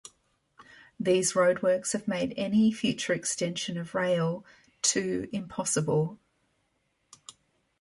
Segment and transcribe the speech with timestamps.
[0.99, 4.43] These roadworks have made any future extension of rail
[4.81, 6.17] to impossible.